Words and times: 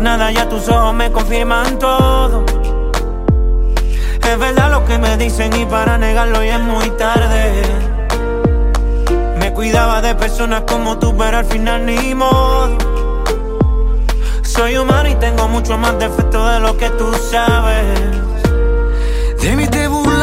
nada, 0.00 0.30
ya 0.32 0.48
tus 0.48 0.68
ojos 0.68 0.94
me 0.94 1.10
confirman 1.10 1.78
todo. 1.78 2.44
Es 4.28 4.38
verdad 4.38 4.70
lo 4.70 4.84
que 4.84 4.98
me 4.98 5.16
dicen 5.16 5.52
y 5.56 5.66
para 5.66 5.98
negarlo 5.98 6.42
ya 6.44 6.56
es 6.56 6.62
muy 6.62 6.90
tarde. 6.90 7.62
Me 9.38 9.52
cuidaba 9.52 10.00
de 10.00 10.14
personas 10.14 10.62
como 10.62 10.98
tú, 10.98 11.16
pero 11.16 11.38
al 11.38 11.44
final 11.44 11.86
ni 11.86 12.14
modo. 12.14 12.78
Soy 14.42 14.76
humano 14.76 15.08
y 15.08 15.14
tengo 15.16 15.48
mucho 15.48 15.78
más 15.78 15.98
defecto 15.98 16.46
de 16.46 16.60
lo 16.60 16.76
que 16.76 16.90
tú 16.90 17.12
sabes. 17.30 17.86
De 19.40 19.56
mí 19.56 19.66
te 19.66 19.88
burlas 19.88 20.19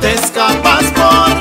Te 0.00 0.12
escapas 0.12 0.84
por 0.92 1.40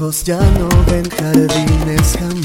ojos 0.00 0.22
ya 0.24 0.38
no 0.58 0.68
ven 0.86 1.04
jardines 1.10 2.16
jamás 2.18 2.37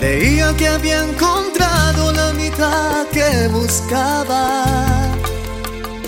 Creía 0.00 0.56
que 0.56 0.66
había 0.66 1.04
encontrado 1.04 2.10
la 2.12 2.32
mitad 2.32 3.06
que 3.08 3.48
buscaba. 3.48 4.64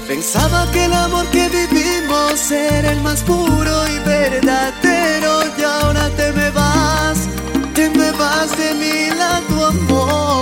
Pensaba 0.08 0.66
que 0.72 0.86
el 0.86 0.94
amor 0.94 1.26
que 1.26 1.46
vivimos 1.50 2.50
era 2.50 2.90
el 2.90 3.02
más 3.02 3.20
puro 3.20 3.86
y 3.88 3.98
verdadero. 3.98 5.42
Y 5.58 5.62
ahora 5.62 6.08
te 6.16 6.32
me 6.32 6.50
vas, 6.52 7.28
te 7.74 7.90
me 7.90 8.10
vas 8.12 8.56
de 8.56 8.72
mi 8.72 9.10
lado, 9.14 9.66
amor. 9.66 10.41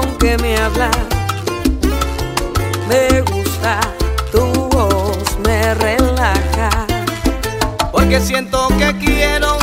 con 0.00 0.16
que 0.18 0.36
me 0.38 0.56
hablas. 0.56 0.96
Me 2.88 3.20
gusta 3.22 3.80
tu 4.32 4.46
voz, 4.70 5.38
me 5.44 5.74
relaja. 5.74 6.70
Porque 7.92 8.20
siento 8.20 8.68
que 8.78 8.96
quiero 8.98 9.59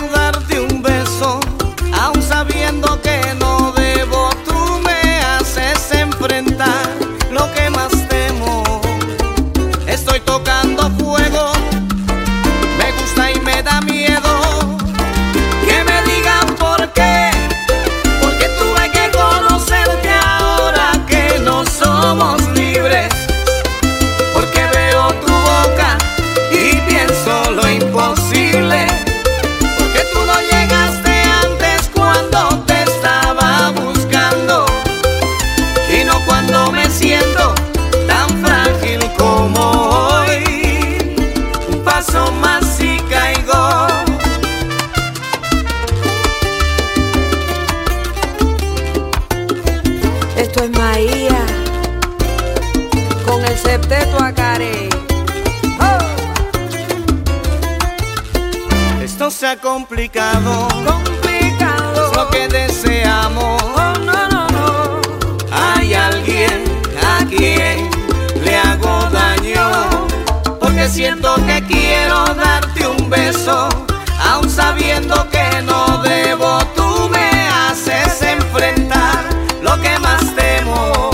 sabiendo 74.78 75.28
que 75.30 75.62
no 75.64 76.02
debo, 76.04 76.60
tú 76.76 77.10
me 77.10 77.30
haces 77.50 78.22
enfrentar 78.22 79.24
lo 79.62 79.80
que 79.82 79.98
más 80.00 80.24
temo. 80.36 81.12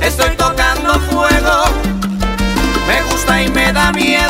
Estoy 0.00 0.30
tocando 0.36 0.98
fuego, 1.10 1.64
me 2.86 3.02
gusta 3.10 3.42
y 3.42 3.48
me 3.48 3.72
da 3.72 3.92
miedo. 3.92 4.29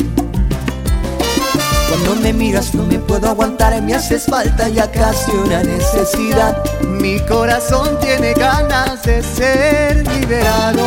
Cuando 1.91 2.15
me 2.21 2.31
miras 2.31 2.73
no 2.73 2.85
me 2.85 2.97
puedo 2.99 3.27
aguantar, 3.27 3.81
me 3.81 3.93
haces 3.93 4.25
falta 4.25 4.69
ya 4.69 4.89
casi 4.89 5.29
una 5.31 5.61
necesidad. 5.61 6.63
Mi 6.83 7.19
corazón 7.19 7.99
tiene 7.99 8.33
ganas 8.33 9.03
de 9.03 9.21
ser 9.21 10.07
liberado. 10.07 10.83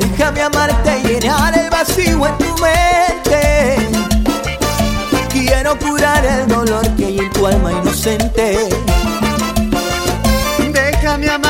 Déjame 0.00 0.42
amarte 0.42 0.98
y 1.04 1.06
llenar 1.06 1.56
el 1.56 1.70
vacío 1.70 2.26
en 2.26 2.38
tu 2.38 2.56
mente. 2.60 3.76
Quiero 5.28 5.78
curar 5.78 6.26
el 6.26 6.48
dolor 6.48 6.88
que 6.96 7.04
hay 7.04 7.18
en 7.20 7.30
tu 7.30 7.46
alma 7.46 7.70
inocente. 7.70 8.68
Déjame 10.72 11.28
amarte 11.28 11.49